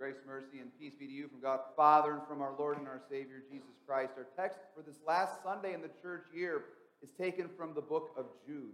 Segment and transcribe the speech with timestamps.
[0.00, 2.88] Grace, mercy, and peace be to you from God Father and from our Lord and
[2.88, 4.12] our Savior Jesus Christ.
[4.16, 6.64] Our text for this last Sunday in the church year
[7.02, 8.72] is taken from the book of Jude.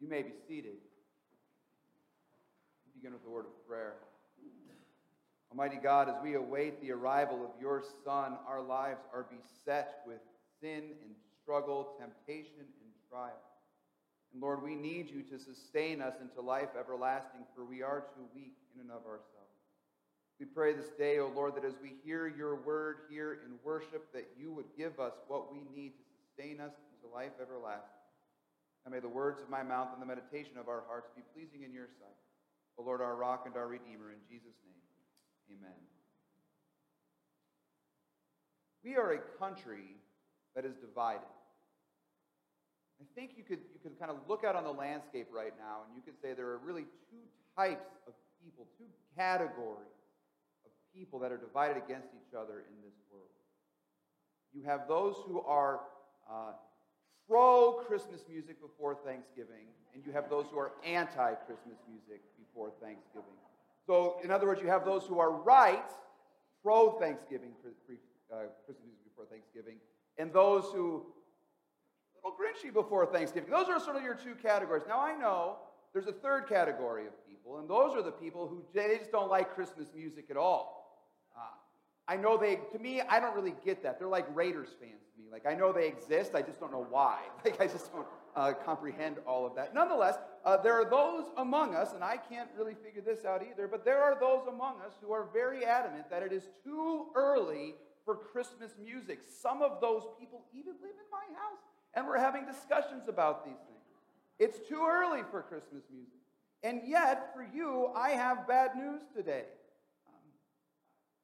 [0.00, 0.80] You may be seated.
[2.86, 3.96] We Begin with a word of prayer.
[5.50, 10.20] Almighty God, as we await the arrival of your Son, our lives are beset with
[10.62, 13.42] sin and struggle, temptation and trial.
[14.32, 18.24] And Lord, we need you to sustain us into life everlasting, for we are too
[18.34, 19.41] weak in and of ourselves.
[20.42, 24.12] We pray this day, O Lord, that as we hear your word here in worship,
[24.12, 28.02] that you would give us what we need to sustain us into life everlasting.
[28.84, 31.62] And may the words of my mouth and the meditation of our hearts be pleasing
[31.62, 32.18] in your sight.
[32.76, 35.78] O Lord, our rock and our redeemer, in Jesus' name, amen.
[38.82, 39.94] We are a country
[40.56, 41.30] that is divided.
[43.00, 45.86] I think you could, you could kind of look out on the landscape right now
[45.86, 47.22] and you could say there are really two
[47.54, 50.01] types of people, two categories
[50.94, 53.30] people that are divided against each other in this world.
[54.52, 55.80] You have those who are
[56.30, 56.52] uh,
[57.28, 62.72] pro Christmas music before Thanksgiving, and you have those who are anti Christmas music before
[62.82, 63.36] Thanksgiving.
[63.86, 65.90] So, in other words, you have those who are right,
[66.62, 69.76] pro Thanksgiving, uh, Christmas music before Thanksgiving,
[70.18, 71.06] and those who
[72.24, 73.50] little grinchy before Thanksgiving.
[73.50, 74.84] Those are sort of your two categories.
[74.88, 75.56] Now, I know
[75.92, 79.30] there's a third category of people, and those are the people who they just don't
[79.30, 80.81] like Christmas music at all.
[82.12, 83.98] I know they, to me, I don't really get that.
[83.98, 85.28] They're like Raiders fans to me.
[85.32, 87.20] Like, I know they exist, I just don't know why.
[87.44, 89.74] Like, I just don't uh, comprehend all of that.
[89.74, 93.66] Nonetheless, uh, there are those among us, and I can't really figure this out either,
[93.66, 97.76] but there are those among us who are very adamant that it is too early
[98.04, 99.20] for Christmas music.
[99.40, 101.62] Some of those people even live in my house,
[101.94, 103.88] and we're having discussions about these things.
[104.38, 106.20] It's too early for Christmas music.
[106.62, 109.44] And yet, for you, I have bad news today.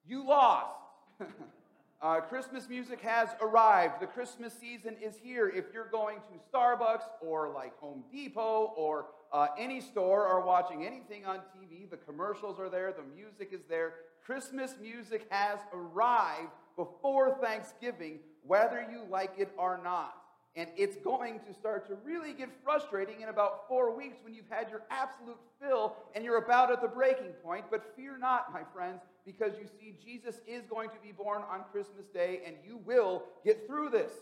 [0.09, 0.75] You lost.
[2.03, 4.01] uh, Christmas music has arrived.
[4.01, 5.49] The Christmas season is here.
[5.49, 10.87] If you're going to Starbucks or like Home Depot or uh, any store or watching
[10.87, 13.97] anything on TV, the commercials are there, the music is there.
[14.25, 20.15] Christmas music has arrived before Thanksgiving, whether you like it or not.
[20.57, 24.49] And it's going to start to really get frustrating in about four weeks when you've
[24.49, 27.67] had your absolute fill and you're about at the breaking point.
[27.71, 31.63] But fear not, my friends, because you see, Jesus is going to be born on
[31.71, 34.13] Christmas Day and you will get through this.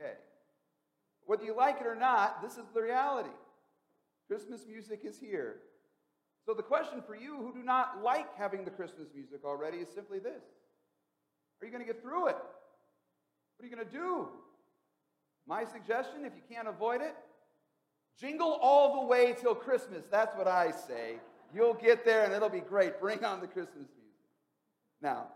[0.00, 0.12] Okay.
[1.24, 3.30] Whether you like it or not, this is the reality.
[4.28, 5.56] Christmas music is here.
[6.44, 9.88] So the question for you who do not like having the Christmas music already is
[9.94, 10.42] simply this
[11.60, 12.36] Are you going to get through it?
[12.36, 14.28] What are you going to do?
[15.48, 17.14] My suggestion, if you can't avoid it,
[18.20, 20.04] jingle all the way till Christmas.
[20.10, 21.20] That's what I say.
[21.54, 23.00] You'll get there and it'll be great.
[23.00, 24.18] Bring on the Christmas music.
[25.00, 25.28] Now,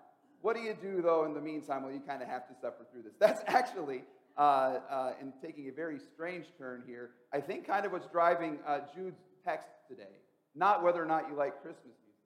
[0.43, 1.83] what do you do though in the meantime?
[1.83, 3.15] Well, you kind of have to suffer through this.
[3.19, 4.05] That's actually,
[4.37, 8.59] uh, uh, in taking a very strange turn here, I think kind of what's driving
[8.67, 10.21] uh, Jude's text today.
[10.55, 12.21] Not whether or not you like Christmas music,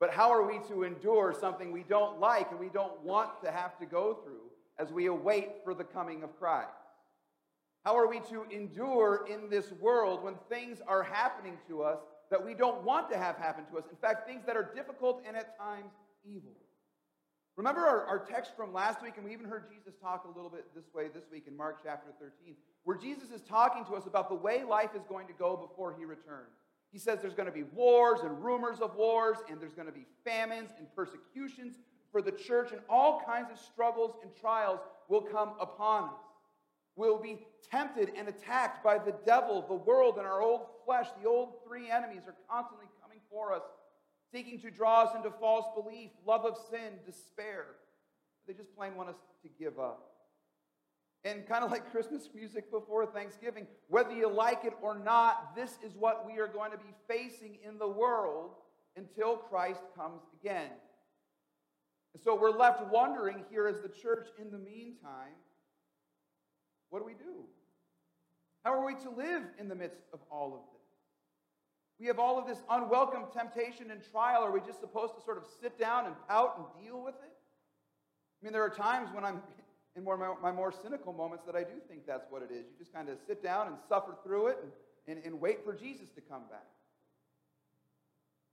[0.00, 3.52] but how are we to endure something we don't like and we don't want to
[3.52, 6.79] have to go through as we await for the coming of Christ?
[7.84, 11.98] How are we to endure in this world when things are happening to us
[12.30, 13.84] that we don't want to have happen to us?
[13.90, 15.92] In fact, things that are difficult and at times
[16.24, 16.52] evil.
[17.56, 20.50] Remember our, our text from last week, and we even heard Jesus talk a little
[20.50, 22.54] bit this way this week in Mark chapter 13,
[22.84, 25.94] where Jesus is talking to us about the way life is going to go before
[25.98, 26.52] he returns.
[26.92, 29.92] He says there's going to be wars and rumors of wars, and there's going to
[29.92, 31.78] be famines and persecutions
[32.12, 36.29] for the church, and all kinds of struggles and trials will come upon us
[37.00, 37.38] will be
[37.70, 41.06] tempted and attacked by the devil, the world, and our old flesh.
[41.20, 43.62] The old three enemies are constantly coming for us,
[44.32, 47.64] seeking to draw us into false belief, love of sin, despair.
[48.46, 50.06] They just plain want us to give up.
[51.24, 55.78] And kind of like Christmas music before Thanksgiving, whether you like it or not, this
[55.84, 58.52] is what we are going to be facing in the world
[58.96, 60.70] until Christ comes again.
[62.14, 65.34] And so we're left wondering here as the church in the meantime
[66.90, 67.44] what do we do?
[68.64, 70.80] How are we to live in the midst of all of this?
[71.98, 74.42] We have all of this unwelcome temptation and trial.
[74.42, 77.30] Are we just supposed to sort of sit down and pout and deal with it?
[77.30, 79.42] I mean, there are times when I'm
[79.96, 82.66] in more, my, my more cynical moments that I do think that's what it is.
[82.70, 85.74] You just kind of sit down and suffer through it and, and, and wait for
[85.74, 86.66] Jesus to come back.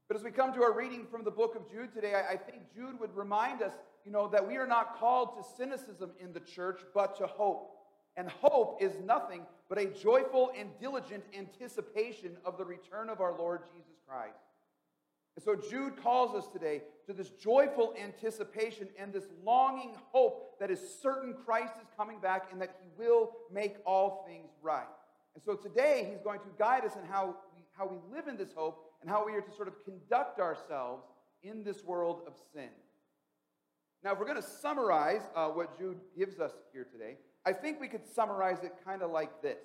[0.08, 2.38] But as we come to our reading from the book of Jude today, I, I
[2.38, 3.74] think Jude would remind us,
[4.06, 7.77] you know, that we are not called to cynicism in the church, but to hope.
[8.18, 13.38] And hope is nothing but a joyful and diligent anticipation of the return of our
[13.38, 14.40] Lord Jesus Christ.
[15.36, 20.72] And so Jude calls us today to this joyful anticipation and this longing hope that
[20.72, 24.88] is certain Christ is coming back and that he will make all things right.
[25.36, 28.36] And so today he's going to guide us in how we, how we live in
[28.36, 31.04] this hope and how we are to sort of conduct ourselves
[31.44, 32.70] in this world of sin.
[34.04, 37.18] Now, if we're going to summarize uh, what Jude gives us here today,
[37.48, 39.56] I think we could summarize it kind of like this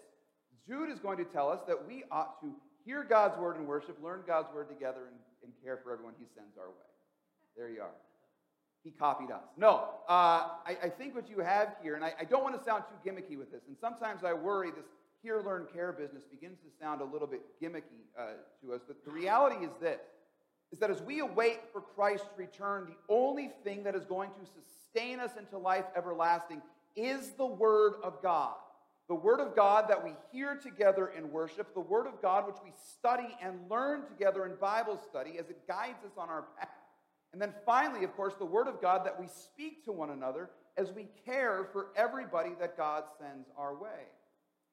[0.69, 3.99] Jude is going to tell us that we ought to hear God's word and worship,
[4.01, 6.91] learn God's word together, and, and care for everyone he sends our way.
[7.57, 7.91] There you are.
[8.85, 9.43] He copied us.
[9.57, 12.65] No, uh, I, I, think what you have here, and I, I don't want to
[12.65, 14.87] sound too gimmicky with this, and sometimes I worry this
[15.23, 19.05] hear, learn, care business begins to sound a little bit gimmicky uh, to us, but
[19.05, 20.01] the reality is this
[20.73, 24.47] is that as we await for Christ's return, the only thing that is going to
[24.47, 26.63] sustain us into life everlasting
[26.97, 28.55] is the Word of God.
[29.09, 32.57] The Word of God that we hear together in worship, the Word of God which
[32.65, 36.69] we study and learn together in Bible study as it guides us on our path.
[37.33, 40.51] And then finally, of course, the Word of God that we speak to one another
[40.77, 44.09] as we care for everybody that God sends our way.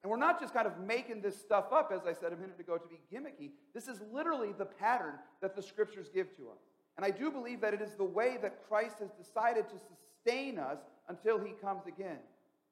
[0.01, 2.59] And we're not just kind of making this stuff up, as I said a minute
[2.59, 3.51] ago, to be gimmicky.
[3.73, 6.61] This is literally the pattern that the scriptures give to us.
[6.95, 10.57] And I do believe that it is the way that Christ has decided to sustain
[10.57, 12.19] us until he comes again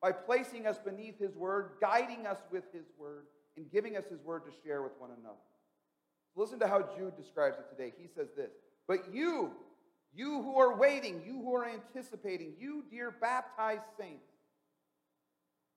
[0.01, 3.25] by placing us beneath his word, guiding us with his word,
[3.57, 5.35] and giving us his word to share with one another.
[6.35, 7.93] Listen to how Jude describes it today.
[7.97, 8.51] He says this
[8.87, 9.51] But you,
[10.13, 14.29] you who are waiting, you who are anticipating, you, dear baptized saints,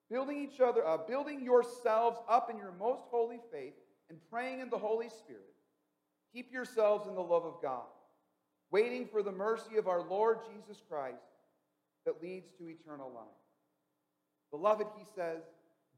[0.09, 3.73] building each other up, building yourselves up in your most holy faith,
[4.09, 5.41] and praying in the Holy Spirit.
[6.31, 7.87] Keep yourselves in the love of God,
[8.69, 11.23] waiting for the mercy of our Lord Jesus Christ
[12.05, 13.27] that leads to eternal life.
[14.51, 15.41] Beloved, he says,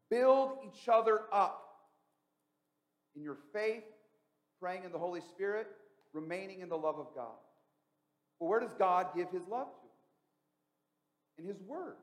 [0.10, 1.64] build each other up
[3.16, 3.84] in your faith,
[4.60, 5.68] praying in the Holy Spirit,
[6.14, 7.38] remaining in the love of God.
[8.40, 11.42] Well, where does God give his love to?
[11.42, 11.96] In his word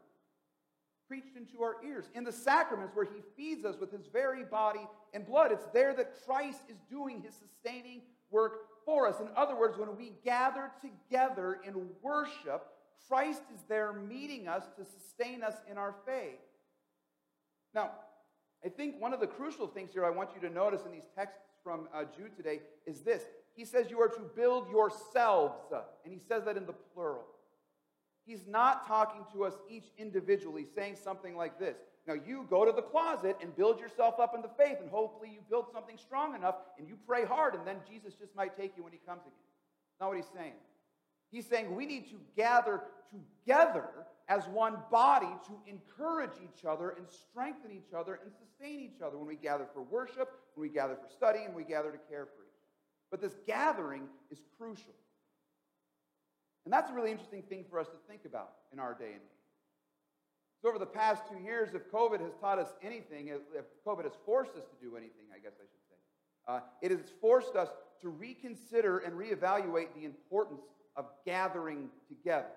[1.11, 2.05] preached into our ears.
[2.15, 5.93] In the sacraments, where he feeds us with his very body and blood, it's there
[5.95, 8.53] that Christ is doing his sustaining work
[8.87, 9.19] for us.
[9.19, 12.65] In other words, when we gather together in worship,
[13.09, 16.39] Christ is there meeting us to sustain us in our faith.
[17.75, 17.91] Now,
[18.65, 21.09] I think one of the crucial things here I want you to notice in these
[21.15, 23.23] texts from uh, Jude today is this.
[23.55, 25.55] He says you are to build yourselves,
[26.05, 27.25] and he says that in the plural.
[28.27, 31.77] He's not talking to us each individually, saying something like this.
[32.07, 35.31] Now, you go to the closet and build yourself up in the faith, and hopefully
[35.33, 38.77] you build something strong enough and you pray hard, and then Jesus just might take
[38.77, 39.33] you when he comes again.
[39.37, 40.55] That's not what he's saying.
[41.31, 43.89] He's saying we need to gather together
[44.29, 49.19] as one body to encourage each other and strengthen each other and sustain each other
[49.19, 52.27] when we gather for worship, when we gather for study, and we gather to care
[52.27, 53.11] for each other.
[53.11, 54.95] But this gathering is crucial.
[56.65, 59.15] And that's a really interesting thing for us to think about in our day and
[59.17, 59.41] age.
[60.63, 64.13] So, over the past two years, if COVID has taught us anything, if COVID has
[64.27, 65.97] forced us to do anything, I guess I should say,
[66.47, 67.71] uh, it has forced us
[68.03, 70.61] to reconsider and reevaluate the importance
[71.01, 72.53] of gathering together.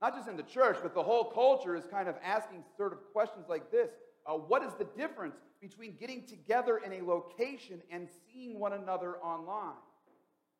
[0.00, 2.98] Not just in the church, but the whole culture is kind of asking sort of
[3.12, 3.90] questions like this
[4.26, 9.18] uh, What is the difference between getting together in a location and seeing one another
[9.18, 9.76] online?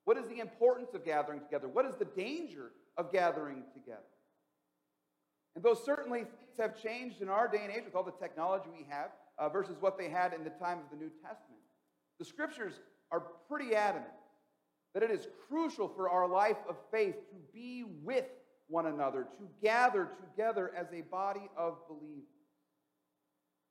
[0.04, 1.66] What is the importance of gathering together?
[1.66, 4.02] What is the danger of gathering together?
[5.54, 8.68] And though certainly things have changed in our day and age with all the technology
[8.76, 11.62] we have uh, versus what they had in the time of the New Testament,
[12.18, 12.74] the scriptures
[13.10, 14.12] are pretty adamant
[14.94, 18.26] that it is crucial for our life of faith to be with
[18.68, 22.24] one another, to gather together as a body of believers.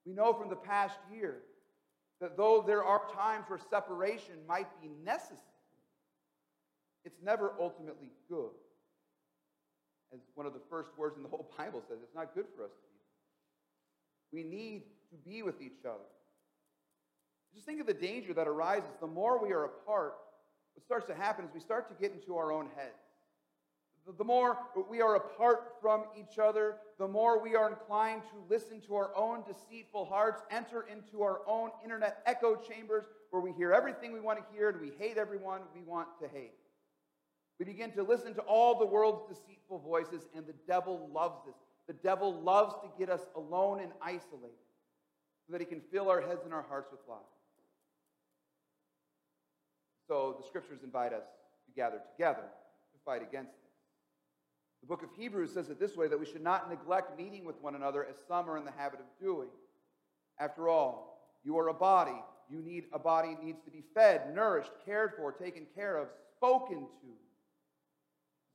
[0.06, 1.40] We know from the past year
[2.20, 5.38] that though there are times where separation might be necessary,
[7.04, 8.51] it's never ultimately good.
[10.13, 12.66] As one of the first words in the whole Bible says, it's not good for
[12.66, 12.78] us to
[14.34, 14.44] be.
[14.44, 16.10] We need to be with each other.
[17.54, 18.90] Just think of the danger that arises.
[19.00, 20.13] The more we are apart,
[20.82, 22.98] what starts to happen is we start to get into our own heads.
[24.18, 24.58] The more
[24.90, 29.16] we are apart from each other, the more we are inclined to listen to our
[29.16, 34.20] own deceitful hearts, enter into our own internet echo chambers where we hear everything we
[34.20, 36.54] want to hear and we hate everyone we want to hate.
[37.60, 41.56] We begin to listen to all the world's deceitful voices, and the devil loves this.
[41.86, 44.58] The devil loves to get us alone and isolated
[45.46, 47.20] so that he can fill our heads and our hearts with lies.
[50.12, 53.72] So the scriptures invite us to gather together to fight against this.
[54.82, 57.56] The book of Hebrews says it this way that we should not neglect meeting with
[57.62, 59.48] one another as some are in the habit of doing.
[60.38, 62.22] After all, you are a body.
[62.50, 66.80] You need a body needs to be fed, nourished, cared for, taken care of spoken
[66.80, 67.08] to.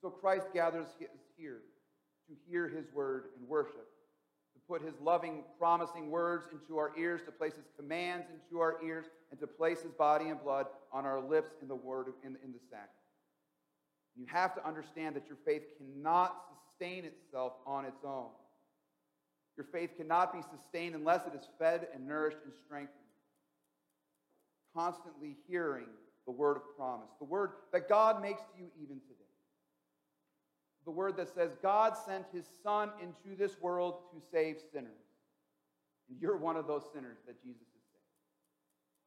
[0.02, 1.08] So Christ gathers us
[1.38, 1.62] here
[2.28, 3.88] to hear his word and worship,
[4.52, 8.76] to put his loving, promising words into our ears, to place his commands into our
[8.84, 12.36] ears, and to place his body and blood on our lips in the word in,
[12.44, 12.90] in the sacrament.
[14.16, 18.30] You have to understand that your faith cannot sustain itself on its own.
[19.56, 22.92] Your faith cannot be sustained unless it is fed and nourished and strengthened.
[24.74, 25.86] Constantly hearing
[26.26, 29.14] the word of promise, the word that God makes to you even today.
[30.84, 34.92] The word that says, God sent his son into this world to save sinners.
[36.08, 37.75] And you're one of those sinners that Jesus.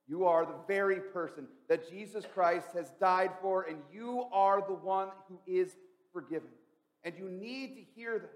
[0.10, 4.74] You are the very person that Jesus Christ has died for, and you are the
[4.74, 5.75] one who is
[6.12, 6.50] forgiven.
[7.04, 8.32] And you need to hear that.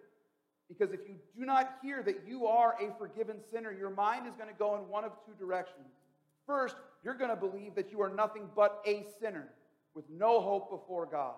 [0.70, 4.36] Because if you do not hear that you are a forgiven sinner, your mind is
[4.36, 5.88] going to go in one of two directions.
[6.46, 9.48] First, you're going to believe that you are nothing but a sinner
[9.96, 11.36] with no hope before God.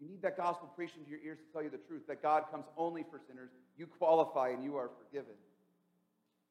[0.00, 2.44] You need that gospel preached into your ears to tell you the truth that God
[2.50, 3.50] comes only for sinners.
[3.76, 5.34] You qualify and you are forgiven.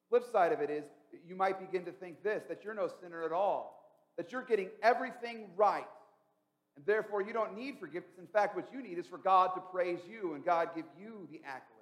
[0.09, 0.85] Flip side of it is
[1.27, 4.69] you might begin to think this that you're no sinner at all, that you're getting
[4.81, 5.87] everything right,
[6.75, 8.13] and therefore you don't need forgiveness.
[8.19, 11.27] In fact, what you need is for God to praise you and God give you
[11.31, 11.73] the accolade.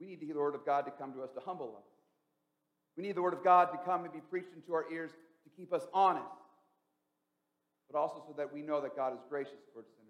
[0.00, 1.86] We need the Word of God to come to us to humble us.
[2.96, 5.10] We need the Word of God to come and be preached into our ears
[5.44, 6.26] to keep us honest,
[7.90, 10.01] but also so that we know that God is gracious towards sinners.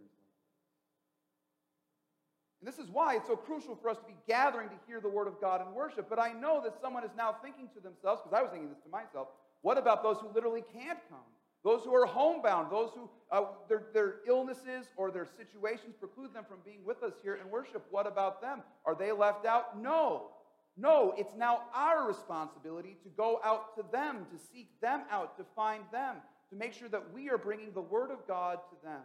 [2.62, 5.08] And this is why it's so crucial for us to be gathering to hear the
[5.08, 6.08] Word of God and worship.
[6.08, 8.78] But I know that someone is now thinking to themselves, because I was thinking this
[8.84, 9.26] to myself,
[9.62, 11.26] what about those who literally can't come?
[11.64, 16.44] Those who are homebound, those who uh, their, their illnesses or their situations preclude them
[16.48, 17.84] from being with us here in worship.
[17.90, 18.62] What about them?
[18.84, 19.80] Are they left out?
[19.80, 20.30] No.
[20.76, 25.44] No, it's now our responsibility to go out to them, to seek them out, to
[25.56, 26.16] find them,
[26.50, 29.00] to make sure that we are bringing the Word of God to them.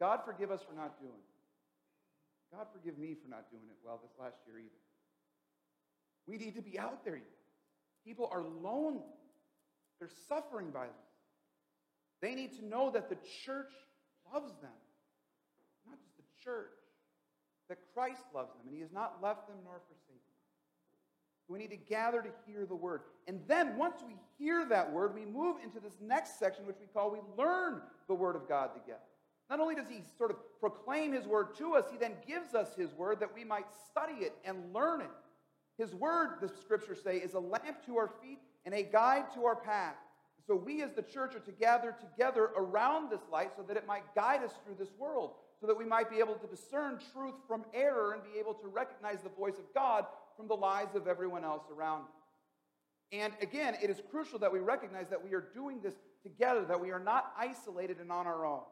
[0.00, 1.33] God forgive us for not doing it.
[2.56, 4.82] God forgive me for not doing it well this last year either.
[6.26, 7.20] We need to be out there.
[8.06, 9.02] People are lonely.
[9.98, 11.14] They're suffering by this.
[12.20, 13.72] They need to know that the church
[14.32, 14.70] loves them.
[15.86, 16.78] Not just the church,
[17.68, 20.34] that Christ loves them, and He has not left them nor forsaken them.
[21.48, 23.00] We need to gather to hear the word.
[23.26, 26.86] And then once we hear that word, we move into this next section, which we
[26.86, 29.00] call we learn the word of God together.
[29.50, 32.74] Not only does he sort of proclaim his word to us, he then gives us
[32.74, 35.10] his word that we might study it and learn it.
[35.76, 39.44] His word, the scriptures say, is a lamp to our feet and a guide to
[39.44, 39.96] our path.
[40.46, 43.86] So we as the church are to gather together around this light so that it
[43.86, 47.34] might guide us through this world, so that we might be able to discern truth
[47.48, 50.04] from error and be able to recognize the voice of God
[50.36, 52.08] from the lies of everyone else around us.
[53.12, 56.80] And again, it is crucial that we recognize that we are doing this together, that
[56.80, 58.62] we are not isolated and on our own.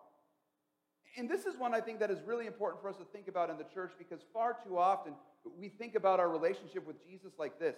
[1.16, 3.50] And this is one I think that is really important for us to think about
[3.50, 5.12] in the church because far too often
[5.58, 7.76] we think about our relationship with Jesus like this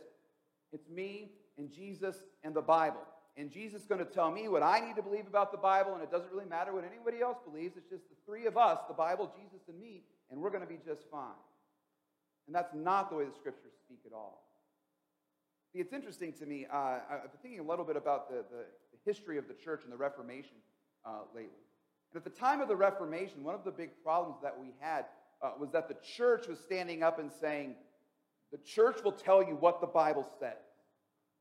[0.72, 3.00] it's me and Jesus and the Bible.
[3.36, 5.94] And Jesus is going to tell me what I need to believe about the Bible,
[5.94, 7.76] and it doesn't really matter what anybody else believes.
[7.76, 10.68] It's just the three of us, the Bible, Jesus, and me, and we're going to
[10.68, 11.42] be just fine.
[12.46, 14.44] And that's not the way the scriptures speak at all.
[15.72, 16.66] See, it's interesting to me.
[16.72, 19.82] Uh, I've been thinking a little bit about the, the, the history of the church
[19.82, 20.56] and the Reformation
[21.04, 21.63] uh, lately.
[22.14, 25.06] And at the time of the Reformation, one of the big problems that we had
[25.42, 27.75] uh, was that the church was standing up and saying,
[28.52, 30.62] the church will tell you what the Bible says.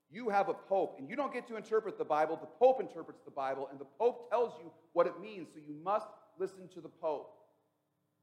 [0.10, 2.38] You have a pope, and you don't get to interpret the Bible.
[2.38, 5.75] The pope interprets the Bible, and the pope tells you what it means, so you
[5.84, 6.08] must
[6.39, 7.32] listen to the pope.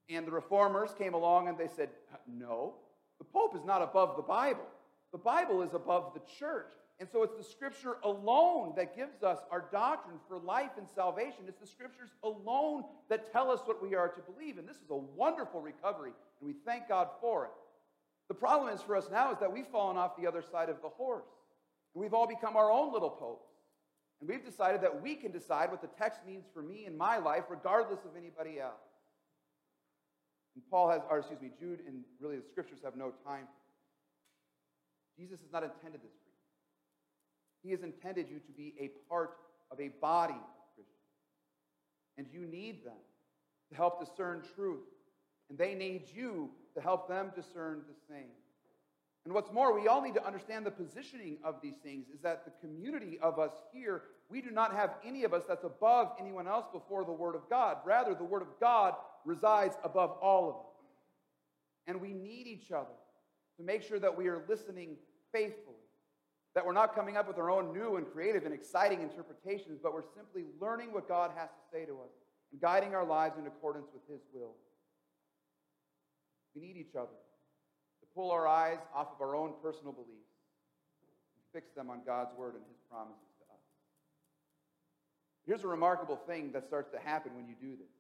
[0.09, 1.91] And the reformers came along and they said,
[2.27, 2.75] No,
[3.19, 4.67] the pope is not above the Bible.
[5.13, 6.73] The Bible is above the church.
[7.01, 11.45] And so it's the scripture alone that gives us our doctrine for life and salvation.
[11.49, 14.59] It's the scriptures alone that tell us what we are to believe.
[14.59, 17.51] And this is a wonderful recovery, and we thank God for it.
[18.29, 20.83] The problem is for us now is that we've fallen off the other side of
[20.83, 21.25] the horse.
[21.95, 23.49] And we've all become our own little popes.
[24.21, 27.17] And we've decided that we can decide what the text means for me in my
[27.17, 28.85] life, regardless of anybody else.
[30.55, 33.47] And Paul has, or excuse me, Jude and really the scriptures have no time.
[35.19, 36.30] Jesus has not intended this for.
[37.63, 39.37] He has intended you to be a part
[39.71, 40.97] of a body of Christians.
[42.17, 42.93] And you need them
[43.71, 44.87] to help discern truth.
[45.49, 48.31] And they need you to help them discern the same.
[49.25, 52.45] And what's more, we all need to understand the positioning of these things is that
[52.45, 56.49] the community of us here, we do not have any of us that's above anyone
[56.49, 57.79] else before the Word of God.
[57.85, 58.95] Rather, the Word of God
[59.27, 60.67] resides above all of us.
[61.87, 62.87] And we need each other
[63.59, 64.97] to make sure that we are listening
[65.33, 65.70] faithfully,
[66.55, 69.95] That we're not coming up with our own new and creative and exciting interpretations, but
[69.95, 72.11] we're simply learning what God has to say to us
[72.51, 74.55] and guiding our lives in accordance with His will.
[76.55, 80.35] We need each other to pull our eyes off of our own personal beliefs
[81.35, 83.61] and fix them on God's word and His promises to us.
[85.47, 87.95] Here's a remarkable thing that starts to happen when you do this.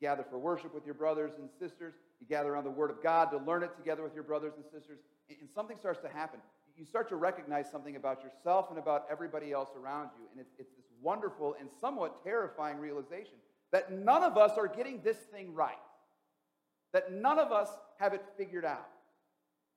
[0.00, 1.94] You gather for worship with your brothers and sisters.
[2.20, 4.64] You gather around the Word of God to learn it together with your brothers and
[4.64, 4.98] sisters.
[5.28, 6.40] And something starts to happen.
[6.76, 10.26] You start to recognize something about yourself and about everybody else around you.
[10.32, 13.34] And it's, it's this wonderful and somewhat terrifying realization
[13.72, 15.74] that none of us are getting this thing right,
[16.92, 18.88] that none of us have it figured out.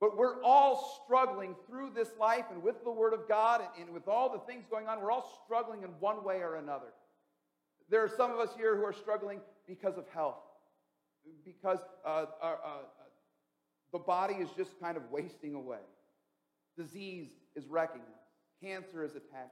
[0.00, 3.94] But we're all struggling through this life and with the Word of God and, and
[3.94, 6.92] with all the things going on, we're all struggling in one way or another.
[7.90, 10.38] There are some of us here who are struggling because of health,
[11.44, 12.56] because uh, uh, uh,
[13.92, 15.78] the body is just kind of wasting away.
[16.78, 18.22] Disease is wrecking us,
[18.62, 19.50] cancer is attacking.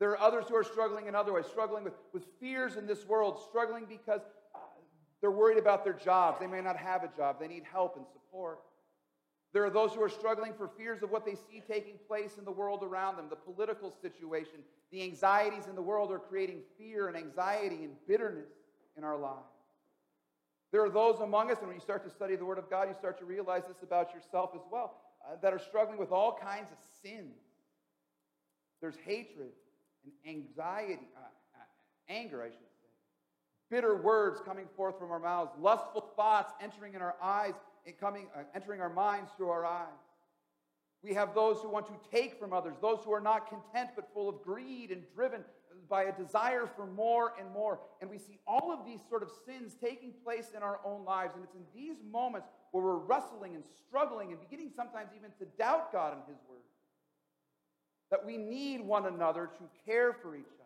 [0.00, 3.06] There are others who are struggling in other ways, struggling with, with fears in this
[3.06, 4.22] world, struggling because
[4.54, 4.58] uh,
[5.20, 6.40] they're worried about their jobs.
[6.40, 8.60] They may not have a job, they need help and support.
[9.52, 12.44] There are those who are struggling for fears of what they see taking place in
[12.44, 14.60] the world around them, the political situation.
[14.92, 18.48] The anxieties in the world are creating fear and anxiety and bitterness
[18.96, 19.44] in our lives.
[20.72, 22.88] There are those among us, and when you start to study the Word of God,
[22.88, 24.94] you start to realize this about yourself as well,
[25.42, 27.30] that are struggling with all kinds of sin.
[28.80, 29.52] There's hatred
[30.04, 31.62] and anxiety, uh, uh,
[32.08, 32.88] anger, I should say,
[33.70, 37.54] bitter words coming forth from our mouths, lustful thoughts entering in our eyes
[37.86, 39.86] and coming, uh, entering our minds through our eyes.
[41.02, 44.12] We have those who want to take from others, those who are not content but
[44.12, 45.44] full of greed and driven
[45.90, 47.80] by a desire for more and more.
[48.00, 51.34] And we see all of these sort of sins taking place in our own lives.
[51.34, 55.44] And it's in these moments where we're wrestling and struggling and beginning sometimes even to
[55.58, 56.60] doubt God and His Word
[58.10, 60.56] that we need one another to care for each other.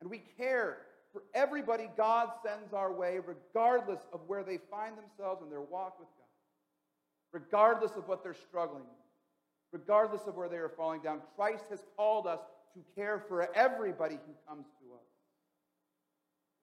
[0.00, 0.78] And we care
[1.12, 5.98] for everybody God sends our way, regardless of where they find themselves in their walk
[5.98, 11.20] with God, regardless of what they're struggling with, regardless of where they are falling down.
[11.36, 12.40] Christ has called us
[12.74, 15.06] to care for everybody who comes to us.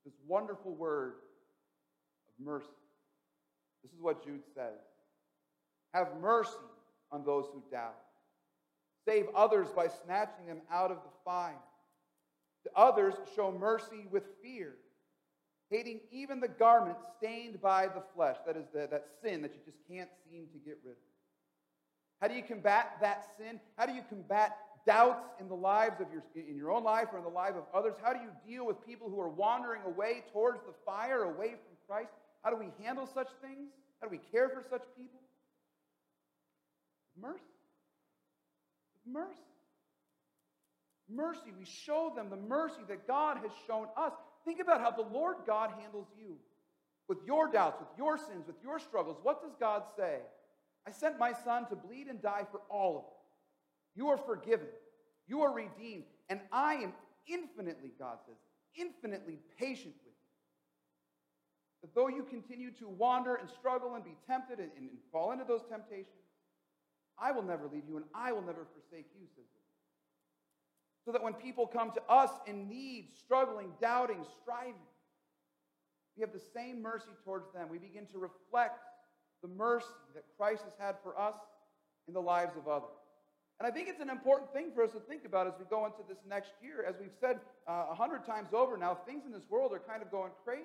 [0.05, 1.13] This wonderful word
[2.27, 2.67] of mercy.
[3.83, 4.79] This is what Jude says
[5.93, 6.53] Have mercy
[7.11, 7.95] on those who doubt.
[9.07, 11.55] Save others by snatching them out of the fire.
[12.65, 14.73] To others, show mercy with fear,
[15.69, 18.35] hating even the garment stained by the flesh.
[18.45, 20.97] That is the, that sin that you just can't seem to get rid of.
[22.21, 23.61] How do you combat that sin?
[23.77, 24.57] How do you combat
[24.89, 27.63] doubts in the lives of your in your own life or in the life of
[27.75, 27.93] others?
[28.01, 31.77] How do you deal with people who are wandering away towards the fire, away from
[31.87, 32.09] Christ?
[32.43, 33.69] How do we handle such things?
[34.01, 35.19] How do we care for such people?
[37.21, 37.43] Mercy.
[39.05, 39.35] Mercy.
[41.07, 41.51] Mercy.
[41.59, 44.13] We show them the mercy that God has shown us.
[44.43, 46.37] Think about how the Lord God handles you
[47.07, 49.17] with your doubts, with your sins, with your struggles.
[49.21, 50.17] What does God say?
[50.87, 53.18] I sent my son to bleed and die for all of it.
[53.95, 54.67] You are forgiven.
[55.27, 56.03] You are redeemed.
[56.29, 56.93] And I am
[57.27, 58.37] infinitely, God says,
[58.75, 61.81] infinitely patient with you.
[61.81, 65.31] That though you continue to wander and struggle and be tempted and, and, and fall
[65.31, 66.07] into those temptations,
[67.17, 71.05] I will never leave you and I will never forsake you, says the Lord.
[71.05, 74.73] so that when people come to us in need, struggling, doubting, striving,
[76.15, 77.69] we have the same mercy towards them.
[77.69, 78.79] We begin to reflect
[79.41, 81.35] the mercy that Christ has had for us
[82.07, 82.98] in the lives of others.
[83.59, 85.85] And I think it's an important thing for us to think about as we go
[85.85, 86.85] into this next year.
[86.87, 89.79] As we've said uh, a uh, hundred times over now, things in this world are
[89.79, 90.63] kind of going crazy.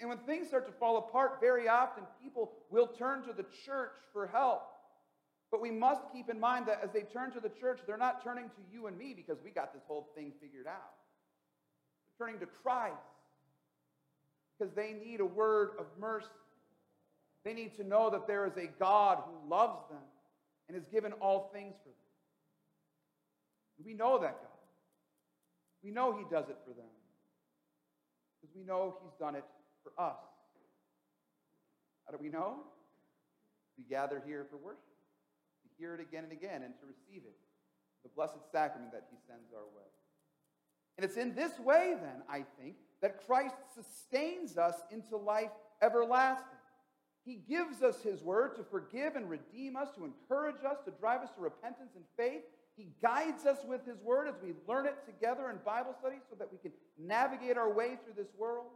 [0.00, 3.92] And when things start to fall apart, very often people will turn to the church
[4.12, 4.62] for help.
[5.50, 8.24] But we must keep in mind that as they turn to the church, they're not
[8.24, 10.94] turning to you and me because we got this whole thing figured out.
[12.18, 12.96] They're turning to Christ
[14.58, 16.26] because they need a word of mercy.
[17.44, 20.00] They need to know that there is a God who loves them
[20.68, 22.06] and has given all things for them.
[23.84, 24.50] We know that God.
[25.82, 26.90] We know He does it for them
[28.40, 29.44] because we know He's done it
[29.82, 30.16] for us.
[32.06, 32.56] How do we know?
[33.76, 34.82] We gather here for worship
[35.62, 37.36] to hear it again and again and to receive it,
[38.02, 39.90] the blessed sacrament that he sends our way.
[40.96, 45.50] And it's in this way, then, I think, that Christ sustains us into life
[45.82, 46.55] everlasting.
[47.26, 51.22] He gives us his word to forgive and redeem us, to encourage us, to drive
[51.22, 52.42] us to repentance and faith.
[52.76, 56.36] He guides us with his word as we learn it together in Bible study so
[56.38, 58.66] that we can navigate our way through this world.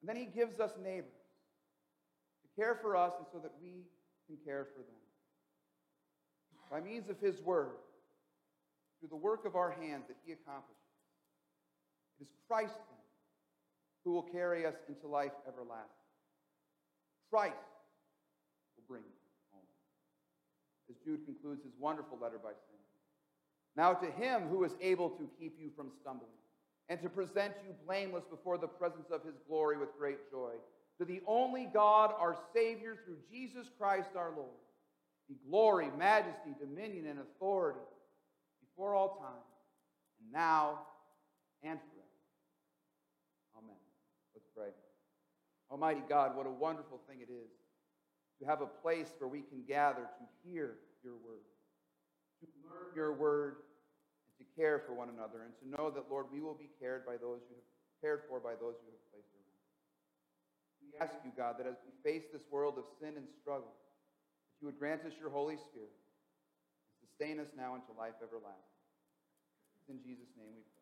[0.00, 1.12] And then he gives us neighbors
[2.42, 3.84] to care for us and so that we
[4.26, 5.00] can care for them.
[6.68, 7.76] by means of his word,
[8.98, 10.74] through the work of our hands that he accomplishes.
[12.18, 12.98] It is Christ then
[14.04, 16.05] who will carry us into life everlasting.
[17.36, 17.52] Christ
[18.76, 19.12] will bring you
[19.52, 19.68] home.
[20.88, 22.86] As Jude concludes his wonderful letter by saying,
[23.76, 26.30] Now to him who is able to keep you from stumbling
[26.88, 30.52] and to present you blameless before the presence of his glory with great joy,
[30.98, 34.56] to the only God, our Savior, through Jesus Christ our Lord,
[35.28, 37.80] be glory, majesty, dominion, and authority
[38.62, 39.44] before all time,
[40.22, 40.78] and now
[41.62, 42.16] and forever.
[43.58, 43.76] Amen.
[44.34, 44.85] Let's pray.
[45.70, 47.50] Almighty God, what a wonderful thing it is
[48.38, 51.46] to have a place where we can gather to hear your word,
[52.40, 53.64] to learn your word,
[54.28, 57.06] and to care for one another, and to know that, Lord, we will be cared
[57.06, 57.70] by those you have
[58.02, 59.56] cared for by those you have placed around.
[60.84, 64.56] We ask you, God, that as we face this world of sin and struggle, that
[64.60, 68.84] you would grant us your Holy Spirit and sustain us now into life everlasting.
[69.88, 70.75] In Jesus' name we pray.